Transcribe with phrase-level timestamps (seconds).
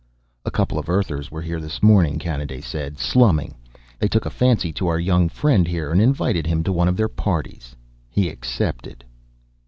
[0.45, 2.97] "A couple of Earthers were here this morning," Kanaday said.
[2.97, 3.53] "Slumming.
[3.99, 6.97] They took a fancy to our young friend here and invited him to one of
[6.97, 7.75] their parties.
[8.09, 9.03] He accepted."